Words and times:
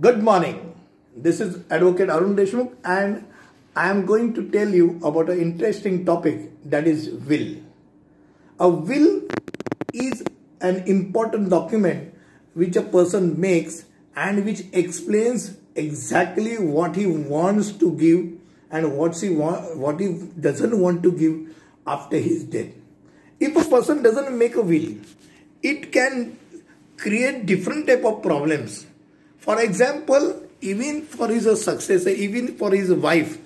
Good 0.00 0.22
morning. 0.22 0.74
This 1.16 1.40
is 1.40 1.64
Advocate 1.70 2.08
Arun 2.08 2.36
Deshmukh 2.36 2.72
and 2.84 3.26
I 3.74 3.88
am 3.90 4.06
going 4.06 4.32
to 4.34 4.48
tell 4.48 4.68
you 4.68 5.00
about 5.02 5.28
an 5.28 5.40
interesting 5.40 6.04
topic 6.04 6.50
that 6.66 6.86
is 6.86 7.08
will. 7.30 7.56
A 8.60 8.68
will 8.68 9.22
is 9.92 10.22
an 10.60 10.76
important 10.86 11.50
document 11.50 12.14
which 12.54 12.76
a 12.76 12.82
person 12.82 13.40
makes 13.40 13.86
and 14.14 14.44
which 14.44 14.62
explains 14.72 15.56
exactly 15.74 16.58
what 16.58 16.94
he 16.94 17.06
wants 17.06 17.72
to 17.72 17.90
give 17.96 18.38
and 18.70 18.96
what 18.96 19.18
he 19.18 19.30
what 19.30 19.98
he 19.98 20.10
doesn't 20.48 20.78
want 20.78 21.02
to 21.02 21.10
give 21.10 21.56
after 21.86 22.18
his 22.18 22.44
death. 22.44 22.70
If 23.40 23.56
a 23.56 23.64
person 23.68 24.02
doesn't 24.02 24.38
make 24.38 24.54
a 24.54 24.62
will, 24.62 24.94
it 25.62 25.90
can 25.90 26.38
create 26.98 27.46
different 27.46 27.88
type 27.88 28.04
of 28.04 28.22
problems. 28.22 28.87
For 29.48 29.62
example, 29.62 30.42
even 30.60 31.00
for 31.06 31.26
his 31.28 31.46
successor, 31.64 32.10
even 32.10 32.58
for 32.58 32.70
his 32.70 32.92
wife, 32.92 33.38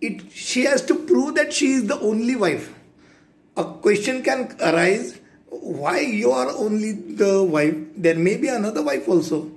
it 0.00 0.32
she 0.32 0.64
has 0.64 0.82
to 0.86 0.96
prove 1.06 1.36
that 1.36 1.52
she 1.52 1.74
is 1.74 1.86
the 1.86 1.96
only 2.00 2.34
wife. 2.34 2.74
A 3.56 3.62
question 3.62 4.24
can 4.24 4.56
arise 4.60 5.20
why 5.46 6.00
you 6.00 6.32
are 6.32 6.50
only 6.56 6.90
the 6.94 7.44
wife? 7.44 7.76
There 7.96 8.16
may 8.16 8.36
be 8.36 8.48
another 8.48 8.82
wife 8.82 9.06
also. 9.08 9.52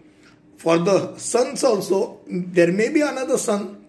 For 0.58 0.78
the 0.78 1.18
sons 1.18 1.64
also 1.64 2.20
there 2.28 2.72
may 2.72 2.90
be 2.90 3.02
another 3.02 3.40
son. 3.40 3.84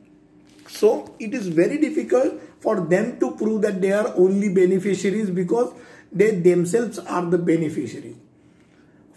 So 0.66 1.14
it 1.19 1.34
is 1.34 1.48
very 1.48 1.77
difficult 1.77 2.41
for 2.61 2.80
them 2.80 3.20
to 3.20 3.33
prove 3.33 3.61
that 3.69 3.83
they 3.83 3.92
are 3.92 4.14
only 4.16 4.48
beneficiaries 4.48 5.28
because 5.28 5.75
they 6.11 6.30
themselves 6.30 6.98
are 7.00 7.27
the 7.27 7.36
beneficiaries 7.36 8.16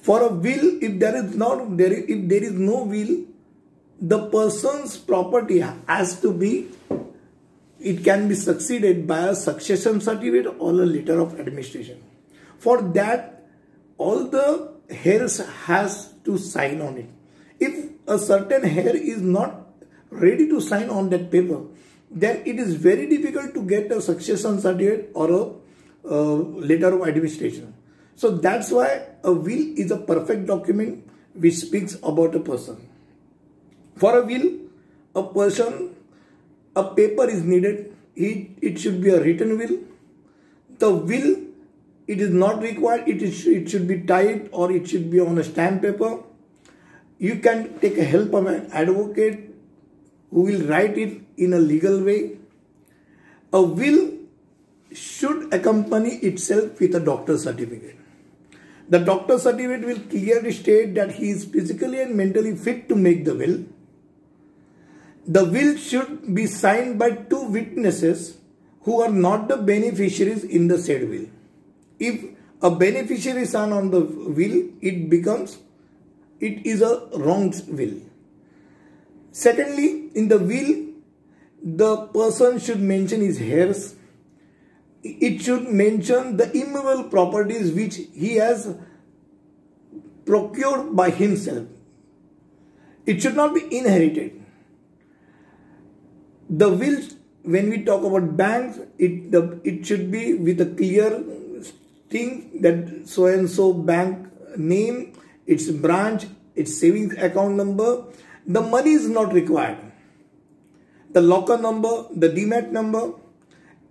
for 0.02 0.22
a 0.24 0.30
will 0.30 0.84
if 0.84 1.00
there 1.00 1.16
is 1.16 1.36
not 1.36 1.78
there 1.78 1.94
if 1.94 2.28
there 2.28 2.44
is 2.44 2.54
no 2.54 2.84
will 2.84 3.26
the 4.02 4.20
person's 4.30 4.98
property 4.98 5.60
has 5.88 6.20
to 6.22 6.34
be 6.34 6.70
it 7.80 8.04
can 8.04 8.28
be 8.28 8.36
succeeded 8.36 9.08
by 9.08 9.20
a 9.28 9.36
succession 9.36 10.02
certificate 10.02 10.56
or 10.60 10.72
a 10.72 10.86
letter 10.86 11.20
of 11.20 11.40
administration. 11.40 12.02
For 12.60 12.82
that 12.94 13.44
all 13.98 14.26
the 14.26 14.74
heirs 14.90 15.38
has 15.66 16.14
to 16.26 16.38
sign 16.38 16.82
on 16.82 16.98
it. 16.98 17.10
If 17.60 17.90
a 18.08 18.20
certain 18.20 18.66
heir 18.66 18.96
is 18.96 19.22
not 19.22 19.68
ready 20.10 20.48
to 20.50 20.60
sign 20.62 20.90
on 20.90 21.10
that 21.10 21.32
paper 21.32 21.62
then 22.12 22.44
it 22.46 22.60
is 22.60 22.76
very 22.76 23.08
difficult 23.08 23.54
to 23.54 23.64
get 23.64 23.92
a 23.92 24.02
succession 24.02 24.60
certificate 24.60 25.12
or 25.14 25.32
a 25.32 26.12
uh, 26.12 26.34
letter 26.70 26.94
of 26.94 27.08
administration. 27.08 27.74
So 28.16 28.32
that's 28.32 28.70
why 28.70 29.08
a 29.24 29.32
will 29.32 29.78
is 29.78 29.92
a 29.92 29.98
perfect 29.98 30.46
document 30.46 31.08
which 31.34 31.56
speaks 31.56 31.96
about 32.04 32.36
a 32.36 32.40
person. 32.40 32.88
For 33.96 34.18
a 34.18 34.26
will, 34.26 34.54
a 35.16 35.24
person, 35.24 35.96
a 36.76 36.84
paper 36.84 37.30
is 37.30 37.44
needed. 37.44 37.96
It, 38.16 38.50
it 38.62 38.80
should 38.80 39.02
be 39.02 39.10
a 39.10 39.22
written 39.22 39.58
will. 39.58 39.80
The 40.80 40.90
will, 40.90 41.38
it 42.08 42.20
is 42.20 42.32
not 42.32 42.62
required. 42.62 43.08
It, 43.08 43.22
is, 43.22 43.46
it 43.46 43.70
should 43.70 43.88
be 43.88 44.02
typed 44.02 44.50
or 44.52 44.72
it 44.72 44.88
should 44.88 45.10
be 45.12 45.20
on 45.20 45.38
a 45.38 45.44
stamp 45.44 45.84
paper. 45.84 46.24
You 47.20 47.38
can 47.38 47.80
take 47.80 47.98
a 47.98 48.04
help 48.04 48.34
of 48.34 48.48
an 48.48 48.70
advocate 48.72 49.54
who 50.32 50.42
will 50.42 50.68
write 50.68 50.98
it 50.98 51.22
in 51.38 51.54
a 51.54 51.60
legal 51.60 52.04
way. 52.04 52.38
A 53.54 53.62
will 53.62 54.14
should 54.94 55.54
accompany 55.54 56.16
itself 56.16 56.80
with 56.80 56.96
a 56.96 57.00
doctor's 57.00 57.44
certificate. 57.44 58.01
The 58.92 59.00
doctor 59.00 59.40
certificate 59.40 59.86
will 59.88 60.00
clearly 60.10 60.52
state 60.52 60.96
that 60.96 61.14
he 61.14 61.30
is 61.30 61.46
physically 61.46 62.02
and 62.02 62.16
mentally 62.16 62.58
fit 62.58 62.90
to 62.90 62.96
make 62.96 63.24
the 63.24 63.34
will. 63.34 63.64
The 65.26 65.46
will 65.46 65.78
should 65.78 66.36
be 66.36 66.46
signed 66.46 67.00
by 67.00 67.12
two 67.12 67.46
witnesses 67.46 68.38
who 68.82 69.02
are 69.02 69.10
not 69.10 69.48
the 69.48 69.56
beneficiaries 69.56 70.44
in 70.44 70.68
the 70.68 70.78
said 70.78 71.08
will. 71.10 71.28
If 72.00 72.26
a 72.62 72.70
beneficiary 72.70 73.46
sign 73.46 73.72
on 73.72 73.92
the 73.92 74.02
will, 74.02 74.70
it 74.82 75.10
becomes, 75.10 75.60
it 76.42 76.66
is 76.66 76.82
a 76.82 77.08
wrong 77.16 77.54
will. 77.70 77.96
Secondly, 79.32 80.10
in 80.16 80.28
the 80.28 80.38
will, 80.38 80.88
the 81.64 82.08
person 82.08 82.60
should 82.60 82.82
mention 82.82 83.22
his 83.22 83.40
heirs, 83.40 83.96
it 85.04 85.42
should 85.42 85.68
mention 85.70 86.38
the 86.38 86.52
immovable 86.52 87.06
properties 87.06 87.72
which 87.72 87.96
he 87.96 88.36
has 88.36 88.76
procured 90.32 90.96
by 90.96 91.10
himself. 91.10 91.68
It 93.06 93.22
should 93.22 93.36
not 93.36 93.54
be 93.54 93.64
inherited. 93.78 94.42
The 96.50 96.70
will, 96.70 97.02
when 97.44 97.70
we 97.70 97.84
talk 97.84 98.06
about 98.06 98.38
banks, 98.38 98.80
it, 98.98 99.32
the, 99.32 99.60
it 99.66 99.86
should 99.86 100.10
be 100.10 100.34
with 100.36 100.62
a 100.62 100.68
clear 100.68 101.10
thing 102.10 102.62
that 102.62 103.10
so 103.10 103.26
and 103.26 103.50
so 103.50 103.74
bank 103.74 104.28
name, 104.58 105.14
its 105.48 105.70
branch, 105.70 106.28
its 106.56 106.80
savings 106.80 107.14
account 107.18 107.56
number. 107.56 108.06
The 108.48 108.62
money 108.62 108.92
is 108.92 109.10
not 109.10 109.34
required. 109.34 109.80
The 111.12 111.22
locker 111.22 111.58
number, 111.58 112.06
the 112.16 112.30
demat 112.30 112.72
number. 112.72 113.14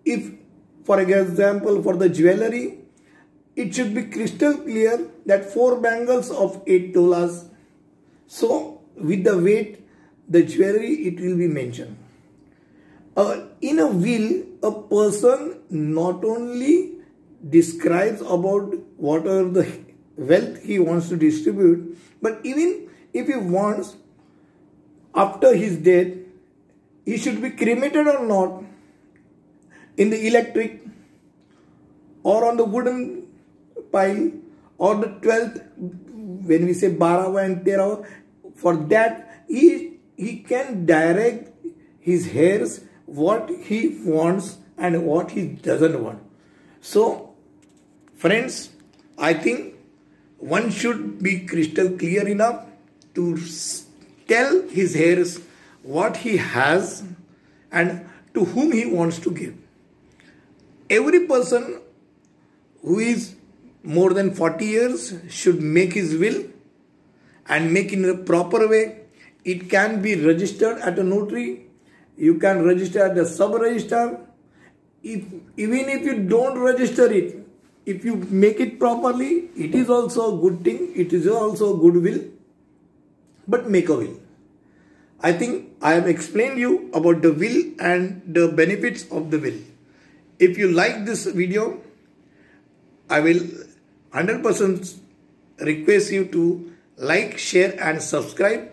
If 0.06 0.32
for 0.84 1.00
example, 1.00 1.82
for 1.82 1.96
the 1.96 2.08
jewelry, 2.08 2.79
it 3.56 3.74
should 3.74 3.94
be 3.94 4.04
crystal 4.04 4.54
clear 4.58 5.08
that 5.26 5.52
4 5.52 5.80
bangles 5.80 6.30
of 6.30 6.62
8 6.66 6.94
tolas. 6.94 7.48
So, 8.26 8.82
with 8.96 9.24
the 9.24 9.36
weight, 9.38 9.86
the 10.28 10.42
jewelry, 10.42 10.92
it 11.08 11.20
will 11.20 11.36
be 11.36 11.48
mentioned. 11.48 11.96
Uh, 13.16 13.46
in 13.60 13.78
a 13.78 13.86
will, 13.86 14.44
a 14.62 14.70
person 14.70 15.60
not 15.68 16.24
only 16.24 16.92
describes 17.48 18.20
about 18.20 18.74
what 18.96 19.26
are 19.26 19.48
the 19.48 19.66
wealth 20.16 20.62
he 20.62 20.78
wants 20.78 21.08
to 21.08 21.16
distribute, 21.16 21.98
but 22.22 22.40
even 22.44 22.88
if 23.12 23.26
he 23.26 23.36
wants, 23.36 23.96
after 25.14 25.54
his 25.54 25.76
death, 25.76 26.12
he 27.04 27.16
should 27.16 27.42
be 27.42 27.50
cremated 27.50 28.06
or 28.06 28.24
not, 28.24 28.62
in 29.96 30.10
the 30.10 30.26
electric 30.26 30.82
or 32.22 32.44
on 32.44 32.56
the 32.56 32.64
wooden 32.64 33.19
pile 33.92 34.32
or 34.78 34.94
the 34.96 35.08
12th 35.26 35.66
when 36.50 36.66
we 36.66 36.72
say 36.72 36.90
Barawa 36.94 37.44
and 37.44 37.64
Terawa 37.64 38.06
for 38.54 38.76
that 38.76 39.44
he, 39.48 39.98
he 40.16 40.38
can 40.38 40.86
direct 40.86 41.52
his 42.00 42.28
heirs 42.34 42.80
what 43.06 43.50
he 43.50 44.00
wants 44.04 44.58
and 44.78 45.04
what 45.04 45.32
he 45.32 45.46
doesn't 45.46 46.02
want. 46.02 46.22
So 46.80 47.34
friends 48.16 48.70
I 49.18 49.34
think 49.34 49.74
one 50.38 50.70
should 50.70 51.22
be 51.22 51.40
crystal 51.46 51.90
clear 51.90 52.26
enough 52.26 52.66
to 53.14 53.38
tell 54.26 54.62
his 54.68 54.96
heirs 54.96 55.40
what 55.82 56.18
he 56.18 56.36
has 56.36 57.02
and 57.70 58.08
to 58.34 58.44
whom 58.44 58.72
he 58.72 58.86
wants 58.86 59.18
to 59.18 59.30
give 59.30 59.54
every 60.88 61.26
person 61.26 61.80
who 62.82 62.98
is 62.98 63.34
more 63.82 64.12
than 64.12 64.34
40 64.34 64.64
years 64.64 65.14
should 65.28 65.62
make 65.62 65.94
his 65.94 66.16
will 66.16 66.44
and 67.46 67.72
make 67.72 67.92
in 67.92 68.04
a 68.04 68.16
proper 68.16 68.68
way. 68.68 69.00
It 69.44 69.70
can 69.70 70.02
be 70.02 70.14
registered 70.14 70.78
at 70.78 70.98
a 70.98 71.02
notary. 71.02 71.66
You 72.16 72.38
can 72.38 72.64
register 72.64 73.04
at 73.04 73.14
the 73.14 73.24
sub-register. 73.24 74.20
If, 75.02 75.24
even 75.56 75.88
if 75.88 76.02
you 76.04 76.22
don't 76.24 76.58
register 76.58 77.10
it, 77.10 77.46
if 77.86 78.04
you 78.04 78.16
make 78.16 78.60
it 78.60 78.78
properly, 78.78 79.48
it 79.56 79.74
is 79.74 79.88
also 79.88 80.36
a 80.36 80.40
good 80.40 80.62
thing. 80.62 80.92
It 80.94 81.12
is 81.12 81.26
also 81.26 81.76
a 81.76 81.78
good 81.80 82.02
will. 82.02 82.24
But 83.48 83.70
make 83.70 83.88
a 83.88 83.94
will. 83.94 84.20
I 85.22 85.32
think 85.32 85.70
I 85.82 85.92
have 85.92 86.06
explained 86.06 86.58
you 86.58 86.90
about 86.92 87.22
the 87.22 87.32
will 87.32 87.62
and 87.78 88.22
the 88.26 88.48
benefits 88.48 89.10
of 89.10 89.30
the 89.30 89.38
will. 89.38 89.58
If 90.38 90.58
you 90.58 90.70
like 90.70 91.04
this 91.04 91.26
video, 91.26 91.80
I 93.08 93.20
will 93.20 93.40
100% 94.12 94.98
request 95.60 96.12
you 96.12 96.24
to 96.26 96.72
like, 96.96 97.38
share 97.38 97.80
and 97.80 98.02
subscribe 98.02 98.70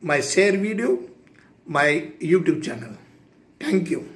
my 0.00 0.20
share 0.20 0.56
video, 0.56 0.98
my 1.66 2.12
YouTube 2.20 2.62
channel. 2.62 2.96
Thank 3.58 3.90
you. 3.90 4.08